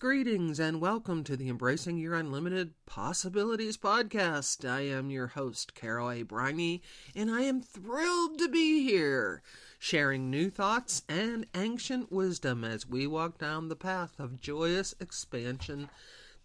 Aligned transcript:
Greetings 0.00 0.58
and 0.58 0.80
welcome 0.80 1.22
to 1.22 1.36
the 1.36 1.50
Embracing 1.50 1.98
Your 1.98 2.14
Unlimited 2.14 2.72
Possibilities 2.86 3.76
podcast. 3.76 4.66
I 4.66 4.80
am 4.80 5.10
your 5.10 5.26
host, 5.26 5.74
Carol 5.74 6.10
A. 6.10 6.22
Briney, 6.22 6.80
and 7.14 7.30
I 7.30 7.42
am 7.42 7.60
thrilled 7.60 8.38
to 8.38 8.48
be 8.48 8.82
here, 8.82 9.42
sharing 9.78 10.30
new 10.30 10.48
thoughts 10.48 11.02
and 11.06 11.46
ancient 11.54 12.10
wisdom 12.10 12.64
as 12.64 12.88
we 12.88 13.06
walk 13.06 13.36
down 13.36 13.68
the 13.68 13.76
path 13.76 14.18
of 14.18 14.40
joyous 14.40 14.94
expansion 15.00 15.90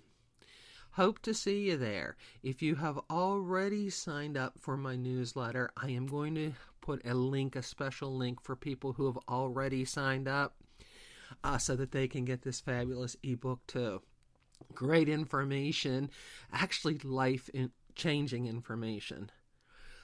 Hope 0.92 1.19
to 1.22 1.34
see 1.34 1.69
you 1.69 1.77
there. 1.78 2.16
If 2.44 2.62
you 2.62 2.77
have 2.77 3.00
already 3.10 3.91
signed 3.91 4.36
up 4.36 4.60
for 4.60 4.77
my 4.77 4.94
newsletter, 4.94 5.72
I 5.77 5.91
am 5.91 6.06
going 6.06 6.36
to 6.36 6.53
put 6.83 7.06
a 7.06 7.14
link, 7.14 7.56
a 7.56 7.62
special 7.62 8.14
link 8.14 8.42
for 8.42 8.55
people 8.55 8.92
who 8.92 9.06
have 9.06 9.19
already 9.28 9.86
signed 9.86 10.28
up 10.28 10.56
uh, 11.43 11.56
so 11.56 11.75
that 11.76 11.93
they 11.93 12.06
can 12.06 12.26
get 12.26 12.43
this 12.43 12.60
fabulous 12.60 13.16
ebook 13.22 13.66
too. 13.66 14.03
Great 14.75 15.09
information, 15.09 16.10
actually 16.53 16.98
life 16.98 17.48
changing 17.94 18.47
information. 18.47 19.31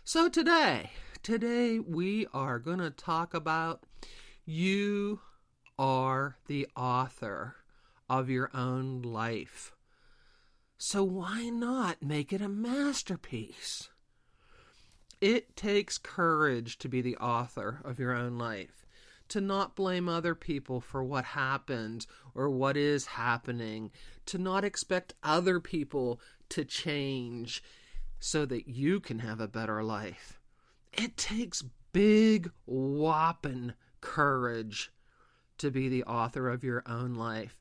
So 0.04 0.28
today, 0.28 0.92
today 1.22 1.78
we 1.78 2.26
are 2.32 2.58
going 2.58 2.78
to 2.78 2.90
talk 2.90 3.34
about 3.34 3.84
you 4.46 5.20
are 5.78 6.38
the 6.46 6.66
author 6.74 7.56
of 8.08 8.30
your 8.30 8.50
own 8.54 9.02
life. 9.02 9.72
So 10.78 11.04
why 11.04 11.50
not 11.50 12.02
make 12.02 12.32
it 12.32 12.40
a 12.40 12.48
masterpiece? 12.48 13.90
It 15.20 15.56
takes 15.56 15.98
courage 15.98 16.78
to 16.78 16.88
be 16.88 17.00
the 17.00 17.16
author 17.16 17.80
of 17.84 17.98
your 17.98 18.14
own 18.14 18.38
life, 18.38 18.86
to 19.28 19.40
not 19.40 19.74
blame 19.74 20.08
other 20.08 20.36
people 20.36 20.80
for 20.80 21.02
what 21.02 21.24
happened 21.24 22.06
or 22.34 22.48
what 22.48 22.76
is 22.76 23.06
happening, 23.06 23.90
to 24.26 24.38
not 24.38 24.64
expect 24.64 25.14
other 25.22 25.58
people 25.58 26.20
to 26.50 26.64
change 26.64 27.62
so 28.20 28.46
that 28.46 28.68
you 28.68 29.00
can 29.00 29.18
have 29.18 29.40
a 29.40 29.48
better 29.48 29.82
life. 29.82 30.38
It 30.92 31.16
takes 31.16 31.64
big, 31.92 32.50
whopping 32.64 33.74
courage 34.00 34.92
to 35.58 35.70
be 35.70 35.88
the 35.88 36.04
author 36.04 36.48
of 36.48 36.62
your 36.62 36.84
own 36.86 37.14
life, 37.14 37.58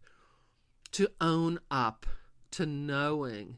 to 0.91 1.09
own 1.19 1.59
up 1.71 2.05
to 2.51 2.67
knowing 2.67 3.57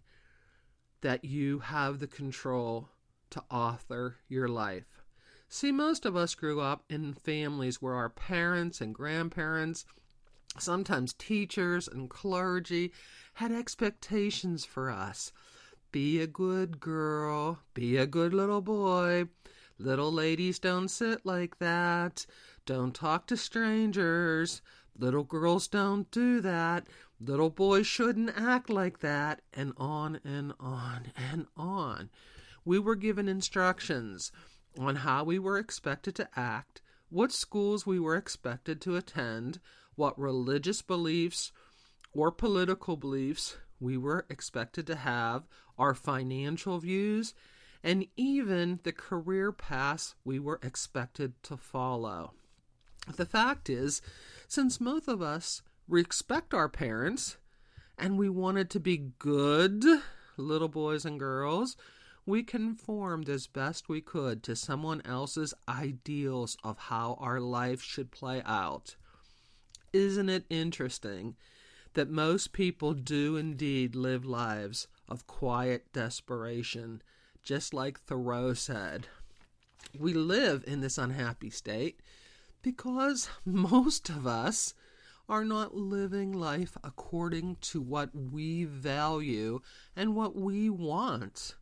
that 1.02 1.26
you 1.26 1.60
have 1.60 2.00
the 2.00 2.08
control 2.08 2.90
to 3.32 3.44
author 3.50 4.18
your 4.28 4.48
life. 4.48 5.04
See, 5.48 5.72
most 5.72 6.06
of 6.06 6.16
us 6.16 6.36
grew 6.36 6.62
up 6.62 6.84
in 6.90 7.14
families 7.14 7.82
where 7.82 7.96
our 7.96 8.10
parents 8.10 8.82
and 8.82 8.94
grandparents, 8.94 9.86
sometimes 10.60 11.14
teachers 11.14 11.88
and 11.88 12.10
clergy, 12.10 12.92
had 13.34 13.52
expectations 13.52 14.64
for 14.64 14.92
us. 14.92 15.32
Be 15.92 16.22
a 16.22 16.28
good 16.28 16.80
girl, 16.80 17.60
be 17.74 17.98
a 17.98 18.06
good 18.06 18.34
little 18.34 18.62
boy. 18.62 19.26
Little 19.80 20.12
ladies 20.12 20.60
don't 20.60 20.90
sit 20.90 21.26
like 21.26 21.58
that. 21.60 22.26
Don't 22.66 22.94
talk 22.94 23.26
to 23.28 23.38
strangers. 23.38 24.62
Little 24.98 25.24
girls 25.24 25.68
don't 25.68 26.12
do 26.12 26.42
that. 26.42 26.86
Little 27.20 27.50
boys 27.50 27.88
shouldn't 27.88 28.38
act 28.38 28.70
like 28.70 29.00
that. 29.00 29.42
And 29.54 29.74
on 29.78 30.20
and 30.24 30.54
on 30.60 31.14
and 31.16 31.48
on. 31.56 32.10
We 32.66 32.80
were 32.80 32.96
given 32.96 33.28
instructions 33.28 34.32
on 34.78 34.98
how 34.98 35.24
we 35.24 35.40
were 35.40 35.58
expected 35.58 36.16
to 36.16 36.30
act, 36.36 36.82
what 37.10 37.32
schools 37.32 37.86
we 37.86 38.00
were 38.00 38.16
expected 38.16 38.82
to 38.82 38.96
attend, 38.96 39.60
what 39.96 40.20
religious 40.20 40.82
beliefs 40.82 41.52
or 42.14 42.32
political 42.32 42.96
beliefs 42.96 43.58
we 43.80 43.98
were 43.98 44.26
expected 44.30 44.86
to 44.88 44.96
have, 44.96 45.44
our 45.78 45.94
financial 45.94 46.80
views, 46.80 47.34
and 47.84 48.06
even 48.18 48.80
the 48.84 48.92
career 48.92 49.52
paths 49.52 50.16
we 50.26 50.40
were 50.40 50.60
expected 50.62 51.34
to 51.44 51.56
follow. 51.56 52.34
The 53.16 53.26
fact 53.26 53.70
is, 53.70 54.02
since 54.48 54.82
most 54.82 55.08
of 55.08 55.22
us 55.22 55.62
respect 55.88 56.54
our 56.54 56.70
parents 56.70 57.38
and 57.98 58.18
we 58.18 58.30
wanted 58.30 58.70
to 58.72 58.80
be 58.80 59.12
good 59.18 59.84
little 60.38 60.68
boys 60.68 61.06
and 61.06 61.20
girls, 61.20 61.76
we 62.30 62.44
conformed 62.44 63.28
as 63.28 63.48
best 63.48 63.90
we 63.90 64.00
could 64.02 64.44
to 64.44 64.56
someone 64.56 65.02
else's 65.04 65.52
ideals 65.68 66.56
of 66.64 66.78
how 66.78 67.18
our 67.20 67.40
life 67.40 67.82
should 67.82 68.12
play 68.12 68.40
out. 68.46 68.96
Isn't 69.94 70.30
it 70.30 70.46
interesting 70.48 71.36
that 71.96 72.12
most 72.12 72.54
people 72.54 72.94
do 72.94 73.36
indeed 73.36 73.96
live 73.96 74.26
lives 74.26 74.88
of 75.08 75.26
quiet 75.26 75.92
desperation, 75.92 77.02
just 77.42 77.74
like 77.74 78.00
Thoreau 78.00 78.54
said? 78.54 79.08
We 79.98 80.14
live 80.14 80.64
in 80.68 80.82
this 80.82 81.00
unhappy 81.00 81.50
state 81.50 82.00
because 82.62 83.28
most 83.44 84.08
of 84.08 84.28
us 84.28 84.76
are 85.28 85.44
not 85.44 85.76
living 85.76 86.34
life 86.34 86.78
according 86.84 87.58
to 87.62 87.82
what 87.82 88.12
we 88.14 88.66
value 88.66 89.62
and 89.96 90.16
what 90.16 90.36
we 90.36 90.70
want. 90.70 91.56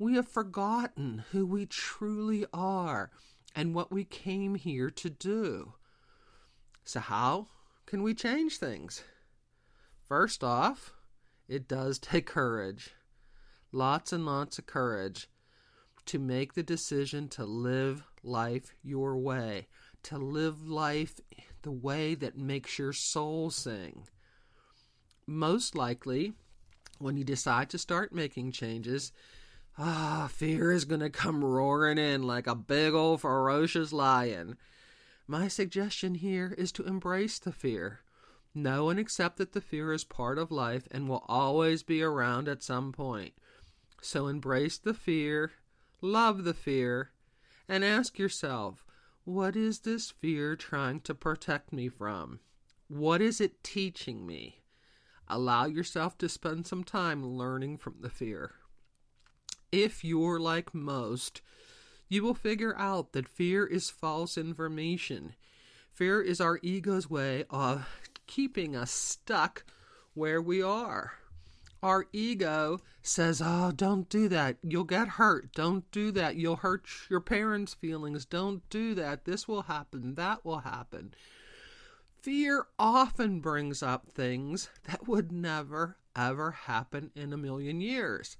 We 0.00 0.14
have 0.14 0.28
forgotten 0.28 1.24
who 1.30 1.44
we 1.44 1.66
truly 1.66 2.46
are 2.54 3.10
and 3.54 3.74
what 3.74 3.92
we 3.92 4.04
came 4.04 4.54
here 4.54 4.88
to 4.88 5.10
do. 5.10 5.74
So, 6.84 7.00
how 7.00 7.48
can 7.84 8.02
we 8.02 8.14
change 8.14 8.56
things? 8.56 9.04
First 10.08 10.42
off, 10.42 10.94
it 11.48 11.68
does 11.68 11.98
take 11.98 12.24
courage. 12.24 12.94
Lots 13.72 14.10
and 14.10 14.24
lots 14.24 14.58
of 14.58 14.64
courage 14.64 15.28
to 16.06 16.18
make 16.18 16.54
the 16.54 16.62
decision 16.62 17.28
to 17.28 17.44
live 17.44 18.02
life 18.22 18.72
your 18.82 19.18
way, 19.18 19.68
to 20.04 20.16
live 20.16 20.66
life 20.66 21.20
the 21.60 21.72
way 21.72 22.14
that 22.14 22.38
makes 22.38 22.78
your 22.78 22.94
soul 22.94 23.50
sing. 23.50 24.08
Most 25.26 25.76
likely, 25.76 26.32
when 26.98 27.18
you 27.18 27.24
decide 27.24 27.68
to 27.68 27.78
start 27.78 28.14
making 28.14 28.52
changes, 28.52 29.12
Ah, 29.78 30.28
fear 30.32 30.72
is 30.72 30.84
going 30.84 31.00
to 31.00 31.10
come 31.10 31.44
roaring 31.44 31.98
in 31.98 32.22
like 32.22 32.46
a 32.46 32.54
big 32.54 32.92
old 32.92 33.20
ferocious 33.20 33.92
lion. 33.92 34.56
My 35.26 35.48
suggestion 35.48 36.16
here 36.16 36.54
is 36.58 36.72
to 36.72 36.84
embrace 36.84 37.38
the 37.38 37.52
fear. 37.52 38.00
Know 38.54 38.90
and 38.90 38.98
accept 38.98 39.36
that 39.36 39.52
the 39.52 39.60
fear 39.60 39.92
is 39.92 40.04
part 40.04 40.38
of 40.38 40.50
life 40.50 40.88
and 40.90 41.08
will 41.08 41.24
always 41.28 41.82
be 41.82 42.02
around 42.02 42.48
at 42.48 42.62
some 42.62 42.92
point. 42.92 43.34
So 44.02 44.26
embrace 44.26 44.76
the 44.76 44.94
fear, 44.94 45.52
love 46.00 46.44
the 46.44 46.54
fear, 46.54 47.10
and 47.68 47.84
ask 47.84 48.18
yourself 48.18 48.84
what 49.24 49.54
is 49.54 49.80
this 49.80 50.10
fear 50.10 50.56
trying 50.56 51.00
to 51.02 51.14
protect 51.14 51.72
me 51.72 51.88
from? 51.88 52.40
What 52.88 53.22
is 53.22 53.40
it 53.40 53.62
teaching 53.62 54.26
me? 54.26 54.64
Allow 55.28 55.66
yourself 55.66 56.18
to 56.18 56.28
spend 56.28 56.66
some 56.66 56.82
time 56.82 57.24
learning 57.24 57.78
from 57.78 57.96
the 58.00 58.10
fear. 58.10 58.54
If 59.72 60.04
you're 60.04 60.40
like 60.40 60.74
most, 60.74 61.42
you 62.08 62.22
will 62.22 62.34
figure 62.34 62.76
out 62.76 63.12
that 63.12 63.28
fear 63.28 63.64
is 63.64 63.88
false 63.88 64.36
information. 64.36 65.34
Fear 65.92 66.22
is 66.22 66.40
our 66.40 66.58
ego's 66.62 67.08
way 67.08 67.44
of 67.50 67.86
keeping 68.26 68.74
us 68.74 68.90
stuck 68.90 69.64
where 70.14 70.42
we 70.42 70.62
are. 70.62 71.12
Our 71.82 72.06
ego 72.12 72.80
says, 73.00 73.40
Oh, 73.44 73.72
don't 73.74 74.08
do 74.08 74.28
that. 74.28 74.56
You'll 74.62 74.84
get 74.84 75.08
hurt. 75.08 75.52
Don't 75.54 75.90
do 75.90 76.10
that. 76.12 76.36
You'll 76.36 76.56
hurt 76.56 76.86
your 77.08 77.20
parents' 77.20 77.74
feelings. 77.74 78.26
Don't 78.26 78.68
do 78.68 78.94
that. 78.94 79.24
This 79.24 79.48
will 79.48 79.62
happen. 79.62 80.14
That 80.14 80.44
will 80.44 80.58
happen. 80.58 81.14
Fear 82.20 82.66
often 82.78 83.40
brings 83.40 83.82
up 83.82 84.08
things 84.08 84.68
that 84.84 85.08
would 85.08 85.32
never, 85.32 85.96
ever 86.14 86.50
happen 86.50 87.10
in 87.14 87.32
a 87.32 87.38
million 87.38 87.80
years. 87.80 88.36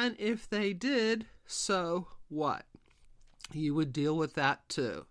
And 0.00 0.14
if 0.20 0.48
they 0.48 0.74
did, 0.74 1.26
so 1.44 2.06
what? 2.28 2.66
You 3.52 3.74
would 3.74 3.92
deal 3.92 4.16
with 4.16 4.34
that 4.34 4.68
too. 4.68 5.06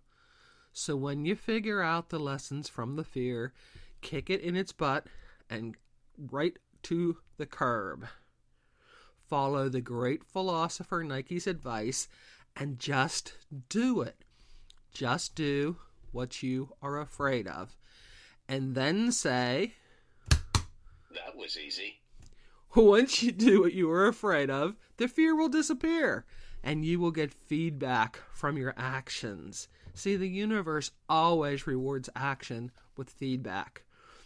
So 0.72 0.96
when 0.96 1.26
you 1.26 1.36
figure 1.36 1.82
out 1.82 2.08
the 2.08 2.18
lessons 2.18 2.70
from 2.70 2.96
the 2.96 3.04
fear, 3.04 3.52
kick 4.00 4.30
it 4.30 4.40
in 4.40 4.56
its 4.56 4.72
butt 4.72 5.06
and 5.50 5.76
right 6.16 6.56
to 6.84 7.18
the 7.36 7.44
curb. 7.44 8.06
Follow 9.28 9.68
the 9.68 9.82
great 9.82 10.24
philosopher 10.24 11.04
Nike's 11.04 11.46
advice 11.46 12.08
and 12.56 12.78
just 12.78 13.34
do 13.68 14.00
it. 14.00 14.24
Just 14.90 15.34
do 15.34 15.76
what 16.12 16.42
you 16.42 16.70
are 16.80 16.98
afraid 16.98 17.46
of. 17.46 17.76
And 18.48 18.74
then 18.74 19.12
say, 19.12 19.74
That 20.30 21.36
was 21.36 21.58
easy. 21.58 22.00
Once 22.74 23.22
you 23.22 23.32
do 23.32 23.60
what 23.60 23.72
you 23.72 23.90
are 23.90 24.06
afraid 24.06 24.50
of, 24.50 24.76
the 24.98 25.08
fear 25.08 25.34
will 25.34 25.48
disappear 25.48 26.24
and 26.62 26.84
you 26.84 26.98
will 26.98 27.10
get 27.10 27.32
feedback 27.32 28.20
from 28.32 28.56
your 28.56 28.74
actions. 28.76 29.68
See, 29.94 30.16
the 30.16 30.28
universe 30.28 30.90
always 31.08 31.66
rewards 31.66 32.10
action 32.14 32.70
with 32.96 33.10
feedback. 33.10 33.84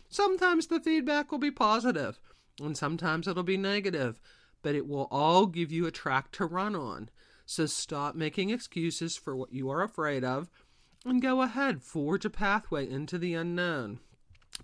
Sometimes 0.09 0.67
the 0.67 0.81
feedback 0.81 1.31
will 1.31 1.39
be 1.39 1.51
positive, 1.51 2.21
and 2.61 2.77
sometimes 2.77 3.27
it'll 3.27 3.43
be 3.43 3.57
negative, 3.57 4.21
but 4.63 4.75
it 4.75 4.87
will 4.87 5.09
all 5.11 5.47
give 5.47 5.73
you 5.73 5.87
a 5.87 5.91
track 5.91 6.31
to 6.33 6.47
run 6.47 6.75
on. 6.75 7.09
So 7.47 7.67
stop 7.67 8.15
making 8.15 8.51
excuses 8.51 9.17
for 9.17 9.37
what 9.37 9.53
you 9.53 9.71
are 9.71 9.83
afraid 9.83 10.25
of 10.25 10.51
and 11.05 11.21
go 11.21 11.43
ahead, 11.43 11.83
forge 11.83 12.25
a 12.25 12.31
pathway 12.31 12.89
into 12.89 13.19
the 13.19 13.35
unknown. 13.35 14.01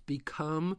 Become 0.06 0.76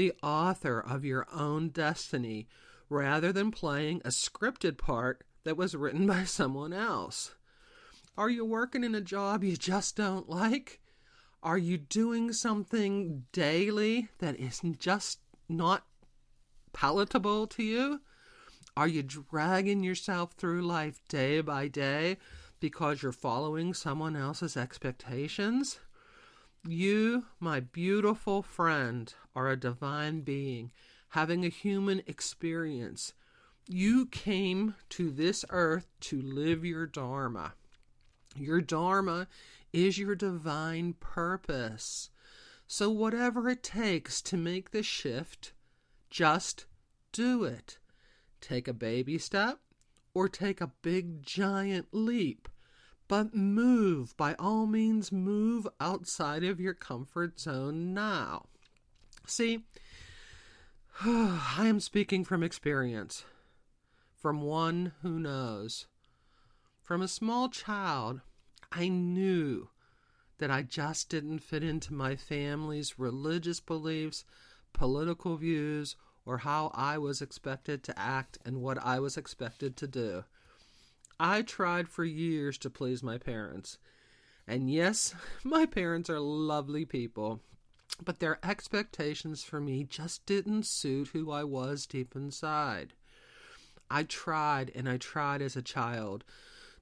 the 0.00 0.14
author 0.22 0.80
of 0.80 1.04
your 1.04 1.26
own 1.30 1.68
destiny 1.68 2.48
rather 2.88 3.34
than 3.34 3.50
playing 3.50 4.00
a 4.02 4.08
scripted 4.08 4.78
part 4.78 5.22
that 5.44 5.58
was 5.58 5.74
written 5.74 6.06
by 6.14 6.24
someone 6.24 6.72
else. 6.72 7.34
Are 8.16 8.30
you 8.30 8.46
working 8.46 8.82
in 8.82 8.94
a 8.94 9.02
job 9.02 9.44
you 9.44 9.58
just 9.58 9.96
don't 9.96 10.26
like? 10.26 10.80
Are 11.42 11.58
you 11.58 11.76
doing 11.76 12.32
something 12.32 13.26
daily 13.32 14.08
that 14.20 14.40
is 14.40 14.62
just 14.78 15.18
not 15.50 15.84
palatable 16.72 17.46
to 17.48 17.62
you? 17.62 18.00
Are 18.78 18.88
you 18.88 19.02
dragging 19.02 19.82
yourself 19.82 20.32
through 20.32 20.62
life 20.62 21.02
day 21.10 21.42
by 21.42 21.68
day 21.68 22.16
because 22.58 23.02
you're 23.02 23.12
following 23.12 23.74
someone 23.74 24.16
else's 24.16 24.56
expectations? 24.56 25.78
You, 26.68 27.24
my 27.38 27.60
beautiful 27.60 28.42
friend, 28.42 29.12
are 29.34 29.48
a 29.48 29.56
divine 29.56 30.20
being 30.20 30.70
having 31.10 31.44
a 31.44 31.48
human 31.48 32.02
experience. 32.06 33.14
You 33.66 34.06
came 34.06 34.74
to 34.90 35.10
this 35.10 35.44
earth 35.48 35.88
to 36.00 36.20
live 36.20 36.64
your 36.64 36.86
Dharma. 36.86 37.54
Your 38.36 38.60
Dharma 38.60 39.26
is 39.72 39.98
your 39.98 40.14
divine 40.14 40.94
purpose. 41.00 42.10
So, 42.66 42.90
whatever 42.90 43.48
it 43.48 43.62
takes 43.62 44.20
to 44.22 44.36
make 44.36 44.70
the 44.70 44.82
shift, 44.82 45.52
just 46.10 46.66
do 47.10 47.42
it. 47.42 47.78
Take 48.40 48.68
a 48.68 48.74
baby 48.74 49.18
step 49.18 49.60
or 50.12 50.28
take 50.28 50.60
a 50.60 50.72
big 50.82 51.22
giant 51.22 51.88
leap. 51.92 52.48
But 53.10 53.34
move, 53.34 54.16
by 54.16 54.34
all 54.34 54.66
means, 54.66 55.10
move 55.10 55.66
outside 55.80 56.44
of 56.44 56.60
your 56.60 56.74
comfort 56.74 57.40
zone 57.40 57.92
now. 57.92 58.46
See, 59.26 59.64
I 61.04 61.66
am 61.66 61.80
speaking 61.80 62.24
from 62.24 62.44
experience, 62.44 63.24
from 64.16 64.42
one 64.42 64.92
who 65.02 65.18
knows. 65.18 65.88
From 66.84 67.02
a 67.02 67.08
small 67.08 67.48
child, 67.48 68.20
I 68.70 68.86
knew 68.86 69.70
that 70.38 70.52
I 70.52 70.62
just 70.62 71.08
didn't 71.08 71.40
fit 71.40 71.64
into 71.64 71.92
my 71.92 72.14
family's 72.14 72.96
religious 72.96 73.58
beliefs, 73.58 74.24
political 74.72 75.36
views, 75.36 75.96
or 76.24 76.38
how 76.38 76.70
I 76.74 76.96
was 76.96 77.20
expected 77.20 77.82
to 77.82 77.98
act 77.98 78.38
and 78.44 78.62
what 78.62 78.78
I 78.78 79.00
was 79.00 79.16
expected 79.16 79.76
to 79.78 79.88
do. 79.88 80.22
I 81.22 81.42
tried 81.42 81.86
for 81.86 82.02
years 82.02 82.56
to 82.58 82.70
please 82.70 83.02
my 83.02 83.18
parents. 83.18 83.76
And 84.48 84.70
yes, 84.70 85.14
my 85.44 85.66
parents 85.66 86.08
are 86.08 86.18
lovely 86.18 86.86
people, 86.86 87.40
but 88.02 88.20
their 88.20 88.38
expectations 88.42 89.44
for 89.44 89.60
me 89.60 89.84
just 89.84 90.24
didn't 90.24 90.64
suit 90.64 91.08
who 91.08 91.30
I 91.30 91.44
was 91.44 91.86
deep 91.86 92.16
inside. 92.16 92.94
I 93.90 94.04
tried 94.04 94.72
and 94.74 94.88
I 94.88 94.96
tried 94.96 95.42
as 95.42 95.56
a 95.56 95.62
child 95.62 96.24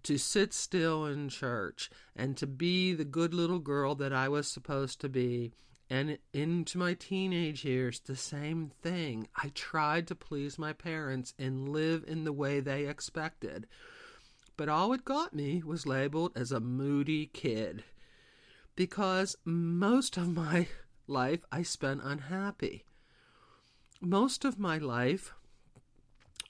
to 0.05 0.17
sit 0.17 0.55
still 0.55 1.05
in 1.05 1.29
church 1.31 1.91
and 2.15 2.37
to 2.37 2.47
be 2.47 2.93
the 2.93 3.05
good 3.05 3.35
little 3.35 3.59
girl 3.59 3.97
that 3.97 4.13
I 4.13 4.29
was 4.29 4.47
supposed 4.47 5.01
to 5.01 5.09
be. 5.09 5.51
And 5.91 6.19
into 6.33 6.79
my 6.79 6.95
teenage 6.95 7.65
years, 7.65 7.99
the 7.99 8.15
same 8.15 8.71
thing. 8.83 9.27
I 9.35 9.51
tried 9.53 10.07
to 10.09 10.15
please 10.15 10.61
my 10.61 10.75
parents 10.75 11.35
and 11.41 11.71
live 11.71 12.05
in 12.07 12.23
the 12.23 12.33
way 12.33 12.61
they 12.61 12.87
expected. 12.87 13.67
But 14.59 14.69
all 14.69 14.93
it 14.93 15.05
got 15.05 15.33
me 15.33 15.63
was 15.65 15.87
labeled 15.87 16.33
as 16.35 16.51
a 16.51 16.59
moody 16.59 17.27
kid. 17.27 17.85
Because 18.75 19.37
most 19.45 20.17
of 20.17 20.35
my 20.35 20.67
life 21.07 21.45
I 21.53 21.63
spent 21.63 22.03
unhappy. 22.03 22.85
Most 24.01 24.45
of 24.45 24.59
my 24.59 24.77
life 24.77 25.33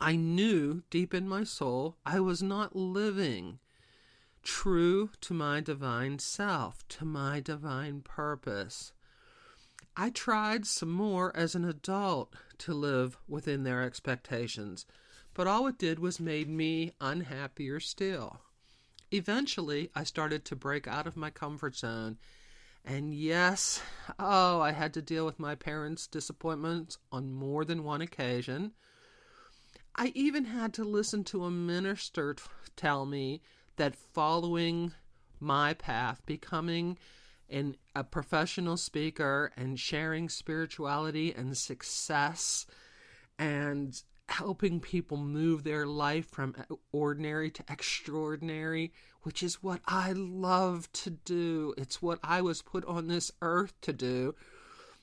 I 0.00 0.16
knew 0.16 0.82
deep 0.88 1.12
in 1.12 1.28
my 1.28 1.44
soul 1.44 1.96
I 2.06 2.18
was 2.18 2.42
not 2.42 2.74
living 2.74 3.58
true 4.42 5.10
to 5.20 5.34
my 5.34 5.60
divine 5.60 6.18
self, 6.18 6.88
to 6.88 7.04
my 7.04 7.40
divine 7.40 8.00
purpose. 8.00 8.92
I 9.94 10.08
tried 10.08 10.64
some 10.64 10.92
more 10.92 11.36
as 11.36 11.54
an 11.54 11.66
adult 11.66 12.34
to 12.58 12.72
live 12.72 13.18
within 13.28 13.64
their 13.64 13.82
expectations, 13.82 14.86
but 15.38 15.46
all 15.46 15.68
it 15.68 15.78
did 15.78 16.00
was 16.00 16.18
made 16.18 16.48
me 16.48 16.90
unhappier 17.00 17.78
still. 17.78 18.40
Eventually, 19.12 19.88
I 19.94 20.02
started 20.02 20.44
to 20.46 20.56
break 20.56 20.88
out 20.88 21.06
of 21.06 21.16
my 21.16 21.30
comfort 21.30 21.76
zone, 21.76 22.18
and 22.84 23.14
yes, 23.14 23.80
oh, 24.18 24.60
I 24.60 24.72
had 24.72 24.92
to 24.94 25.00
deal 25.00 25.24
with 25.24 25.38
my 25.38 25.54
parents' 25.54 26.08
disappointments 26.08 26.98
on 27.12 27.32
more 27.32 27.64
than 27.64 27.84
one 27.84 28.00
occasion. 28.00 28.72
I 29.94 30.10
even 30.16 30.46
had 30.46 30.74
to 30.74 30.82
listen 30.82 31.22
to 31.26 31.44
a 31.44 31.52
minister 31.52 32.34
tell 32.74 33.06
me 33.06 33.40
that 33.76 33.94
following 33.94 34.92
my 35.38 35.72
path, 35.72 36.20
becoming 36.26 36.98
an, 37.48 37.76
a 37.94 38.02
professional 38.02 38.76
speaker 38.76 39.52
and 39.56 39.78
sharing 39.78 40.28
spirituality 40.28 41.32
and 41.32 41.56
success 41.56 42.66
and 43.38 44.02
helping 44.28 44.80
people 44.80 45.16
move 45.16 45.64
their 45.64 45.86
life 45.86 46.28
from 46.28 46.54
ordinary 46.92 47.50
to 47.50 47.64
extraordinary, 47.68 48.92
which 49.22 49.42
is 49.42 49.62
what 49.62 49.80
I 49.86 50.12
love 50.12 50.90
to 50.92 51.10
do. 51.10 51.74
It's 51.76 52.02
what 52.02 52.18
I 52.22 52.40
was 52.42 52.62
put 52.62 52.84
on 52.84 53.08
this 53.08 53.32
earth 53.42 53.72
to 53.82 53.92
do. 53.92 54.34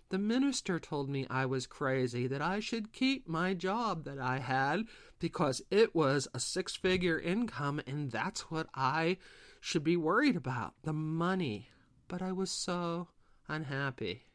The 0.10 0.20
minister 0.20 0.80
told 0.80 1.10
me 1.10 1.26
I 1.30 1.48
was 1.48 1.66
crazy, 1.66 2.28
that 2.28 2.42
I 2.42 2.60
should 2.60 2.94
keep 2.94 3.28
my 3.28 3.54
job 3.56 4.06
that 4.06 4.20
I 4.20 4.38
had 4.38 4.86
because 5.20 5.64
it 5.72 5.96
was 5.96 6.28
a 6.34 6.40
six 6.40 6.76
figure 6.76 7.20
income 7.20 7.82
and 7.88 8.12
that's 8.12 8.52
what 8.52 8.68
I 8.76 9.18
should 9.60 9.84
be 9.84 9.98
worried 9.98 10.36
about 10.36 10.76
the 10.84 10.94
money. 10.94 11.70
But 12.08 12.22
I 12.22 12.32
was 12.32 12.52
so 12.52 13.08
unhappy. 13.48 14.26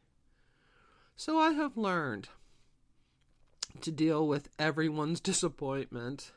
So 1.14 1.38
I 1.38 1.52
have 1.52 1.76
learned 1.76 2.28
to 3.80 3.90
deal 3.90 4.26
with 4.26 4.50
everyone's 4.58 5.20
disappointment. 5.20 6.32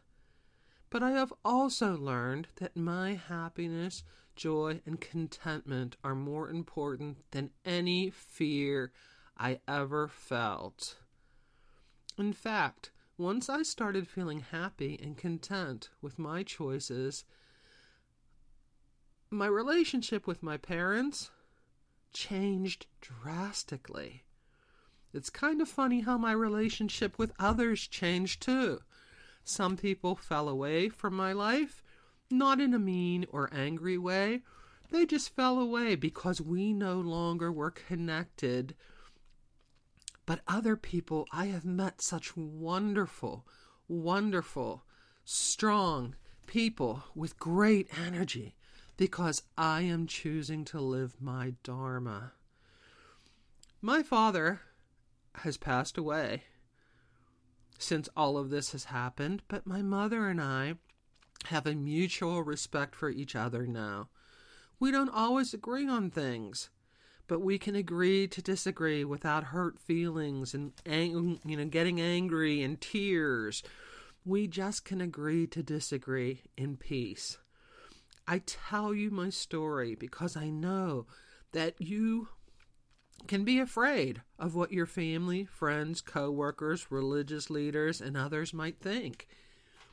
But 0.90 1.04
I 1.04 1.12
have 1.12 1.34
also 1.44 1.98
learned 1.98 2.48
that 2.58 2.78
my 2.78 3.16
happiness, 3.16 4.04
joy, 4.36 4.82
and 4.86 5.02
contentment 5.02 5.98
are 6.04 6.16
more 6.16 6.50
important 6.50 7.18
than 7.32 7.50
any 7.66 8.10
fear 8.12 8.92
I 9.38 9.60
ever 9.68 10.08
felt. 10.08 10.98
In 12.18 12.34
fact, 12.34 12.92
once 13.18 13.50
I 13.50 13.64
started 13.64 14.08
feeling 14.08 14.42
happy 14.42 15.00
and 15.02 15.18
content 15.18 15.90
with 16.02 16.20
my 16.20 16.44
choices, 16.44 17.26
my 19.32 19.48
relationship 19.48 20.28
with 20.28 20.44
my 20.44 20.58
parents 20.58 21.32
changed 22.14 22.86
drastically. 23.02 24.24
It's 25.14 25.30
kind 25.30 25.62
of 25.62 25.70
funny 25.70 26.02
how 26.02 26.18
my 26.18 26.32
relationship 26.32 27.20
with 27.20 27.34
others 27.38 27.88
changed 27.88 28.42
too. 28.42 28.80
Some 29.44 29.78
people 29.78 30.16
fell 30.16 30.50
away 30.50 30.90
from 30.90 31.16
my 31.16 31.34
life, 31.34 31.84
not 32.32 32.60
in 32.60 32.74
a 32.74 32.80
mean 32.80 33.26
or 33.30 33.50
angry 33.54 33.98
way. 33.98 34.42
They 34.90 35.06
just 35.06 35.36
fell 35.36 35.60
away 35.60 35.96
because 35.96 36.42
we 36.42 36.74
no 36.74 37.00
longer 37.00 37.52
were 37.52 37.72
connected. 37.72 38.76
But 40.26 40.42
other 40.48 40.76
people, 40.76 41.28
I 41.32 41.48
have 41.48 41.66
met 41.66 42.02
such 42.02 42.36
wonderful, 42.36 43.46
wonderful, 43.88 44.84
strong 45.26 46.16
people 46.48 47.04
with 47.14 47.40
great 47.40 47.88
energy 47.98 48.56
because 48.98 49.44
I 49.58 49.82
am 49.82 50.08
choosing 50.08 50.66
to 50.66 50.80
live 50.80 51.16
my 51.20 51.56
Dharma. 51.64 52.34
My 53.82 54.02
father 54.02 54.62
has 55.38 55.58
passed 55.58 55.98
away 55.98 56.44
since 57.84 58.08
all 58.16 58.38
of 58.38 58.50
this 58.50 58.72
has 58.72 58.86
happened, 58.86 59.42
but 59.48 59.68
my 59.68 59.82
mother 59.82 60.28
and 60.28 60.42
I 60.42 60.76
have 61.46 61.68
a 61.68 61.76
mutual 61.76 62.42
respect 62.42 62.96
for 62.96 63.10
each 63.10 63.36
other 63.36 63.68
now. 63.68 64.10
We 64.80 64.92
don't 64.92 65.10
always 65.10 65.54
agree 65.54 65.88
on 65.88 66.10
things, 66.10 66.70
but 67.28 67.42
we 67.42 67.58
can 67.58 67.76
agree 67.76 68.28
to 68.28 68.42
disagree 68.42 69.04
without 69.04 69.46
hurt 69.46 69.80
feelings 69.80 70.54
and 70.54 70.74
ang- 70.86 71.40
you 71.46 71.58
know 71.58 71.66
getting 71.66 72.00
angry 72.00 72.62
and 72.62 72.80
tears. 72.80 73.64
We 74.26 74.48
just 74.48 74.86
can 74.86 75.02
agree 75.02 75.48
to 75.48 75.62
disagree 75.62 76.44
in 76.56 76.78
peace. 76.78 77.38
I 78.26 78.40
tell 78.40 78.94
you 78.94 79.12
my 79.12 79.30
story 79.30 79.96
because 79.96 80.38
I 80.38 80.50
know 80.50 81.08
that 81.52 81.76
you 81.80 82.30
can 83.28 83.44
be 83.44 83.60
afraid 83.60 84.22
of 84.38 84.56
what 84.56 84.72
your 84.72 84.86
family, 84.86 85.46
friends, 85.46 86.02
co-workers, 86.02 86.88
religious 86.90 87.50
leaders, 87.50 88.02
and 88.02 88.18
others 88.18 88.54
might 88.54 88.80
think. 88.80 89.28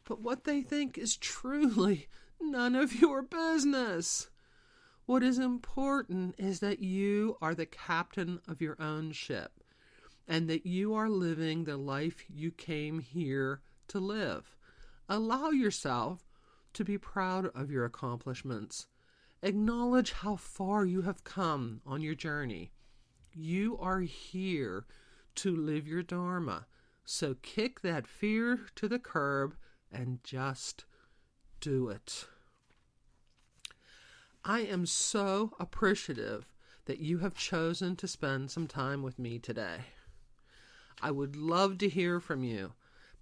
But 0.04 0.20
what 0.20 0.44
they 0.44 0.62
think 0.62 0.98
is 0.98 1.16
truly 1.16 2.08
none 2.40 2.74
of 2.74 3.00
your 3.00 3.22
business. 3.22 4.28
What 5.06 5.22
is 5.22 5.38
important 5.38 6.34
is 6.38 6.60
that 6.60 6.80
you 6.80 7.36
are 7.40 7.54
the 7.54 7.66
captain 7.66 8.40
of 8.46 8.60
your 8.60 8.76
own 8.80 9.12
ship 9.12 9.64
and 10.28 10.48
that 10.48 10.64
you 10.64 10.94
are 10.94 11.08
living 11.08 11.64
the 11.64 11.76
life 11.76 12.24
you 12.28 12.52
came 12.52 13.00
here 13.00 13.60
to 13.88 13.98
live. 13.98 14.56
Allow 15.08 15.50
yourself 15.50 16.30
to 16.74 16.84
be 16.84 16.96
proud 16.96 17.46
of 17.46 17.70
your 17.70 17.84
accomplishments. 17.84 18.86
Acknowledge 19.42 20.12
how 20.12 20.36
far 20.36 20.84
you 20.84 21.02
have 21.02 21.24
come 21.24 21.80
on 21.84 22.00
your 22.00 22.14
journey. 22.14 22.70
You 23.32 23.78
are 23.78 24.00
here 24.00 24.86
to 25.36 25.54
live 25.54 25.86
your 25.86 26.02
Dharma. 26.02 26.66
So 27.04 27.36
kick 27.42 27.80
that 27.80 28.06
fear 28.06 28.60
to 28.76 28.88
the 28.88 28.98
curb 28.98 29.54
and 29.92 30.22
just 30.24 30.84
do 31.60 31.88
it. 31.88 32.26
I 34.44 34.60
am 34.60 34.86
so 34.86 35.52
appreciative 35.60 36.46
that 36.86 37.00
you 37.00 37.18
have 37.18 37.34
chosen 37.34 37.94
to 37.96 38.08
spend 38.08 38.50
some 38.50 38.66
time 38.66 39.02
with 39.02 39.18
me 39.18 39.38
today. 39.38 39.80
I 41.02 41.10
would 41.10 41.36
love 41.36 41.78
to 41.78 41.88
hear 41.88 42.20
from 42.20 42.42
you. 42.42 42.72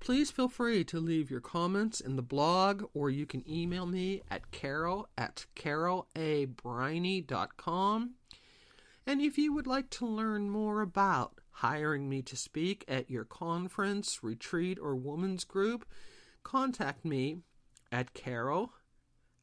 Please 0.00 0.30
feel 0.30 0.48
free 0.48 0.84
to 0.84 1.00
leave 1.00 1.30
your 1.30 1.40
comments 1.40 2.00
in 2.00 2.16
the 2.16 2.22
blog 2.22 2.84
or 2.94 3.10
you 3.10 3.26
can 3.26 3.44
email 3.50 3.84
me 3.84 4.22
at 4.30 4.50
carol 4.52 5.08
at 5.18 5.46
carolabriney.com. 5.56 8.14
And 9.08 9.20
if 9.22 9.38
you 9.38 9.54
would 9.54 9.66
like 9.66 9.88
to 9.90 10.06
learn 10.06 10.50
more 10.50 10.82
about 10.82 11.40
hiring 11.50 12.10
me 12.10 12.20
to 12.20 12.36
speak 12.36 12.84
at 12.86 13.08
your 13.08 13.24
conference, 13.24 14.22
retreat, 14.22 14.78
or 14.78 14.94
women's 14.94 15.44
group, 15.44 15.86
contact 16.42 17.06
me 17.06 17.38
at 17.90 18.12
carol 18.12 18.74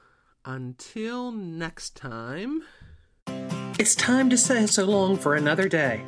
until 0.44 1.30
next 1.30 1.94
time, 1.94 2.64
it's 3.78 3.94
time 3.94 4.28
to 4.30 4.36
say 4.36 4.66
so 4.66 4.86
long 4.86 5.16
for 5.16 5.36
another 5.36 5.68
day. 5.68 6.02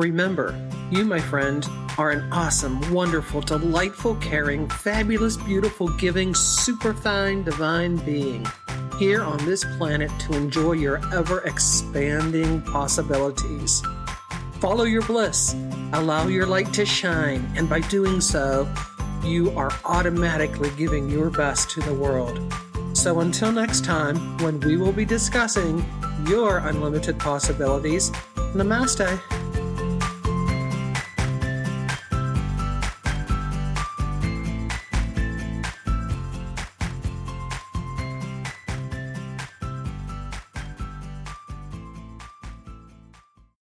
Remember, 0.00 0.58
you, 0.90 1.04
my 1.04 1.20
friend, 1.20 1.68
are 1.98 2.10
an 2.10 2.32
awesome, 2.32 2.80
wonderful, 2.90 3.42
delightful, 3.42 4.14
caring, 4.14 4.66
fabulous, 4.66 5.36
beautiful, 5.36 5.88
giving, 5.98 6.34
superfine, 6.34 7.42
divine 7.42 7.96
being 7.96 8.46
here 8.98 9.20
on 9.20 9.36
this 9.44 9.62
planet 9.76 10.10
to 10.20 10.34
enjoy 10.34 10.72
your 10.72 11.02
ever 11.14 11.40
expanding 11.40 12.62
possibilities. 12.62 13.82
Follow 14.58 14.84
your 14.84 15.02
bliss, 15.02 15.54
allow 15.92 16.28
your 16.28 16.46
light 16.46 16.72
to 16.72 16.86
shine, 16.86 17.46
and 17.54 17.68
by 17.68 17.80
doing 17.80 18.22
so, 18.22 18.66
you 19.22 19.50
are 19.50 19.70
automatically 19.84 20.70
giving 20.78 21.10
your 21.10 21.28
best 21.28 21.68
to 21.72 21.80
the 21.80 21.92
world. 21.92 22.40
So 22.94 23.20
until 23.20 23.52
next 23.52 23.84
time, 23.84 24.38
when 24.38 24.60
we 24.60 24.78
will 24.78 24.92
be 24.92 25.04
discussing 25.04 25.84
your 26.26 26.56
unlimited 26.60 27.18
possibilities, 27.18 28.10
namaste. 28.54 29.20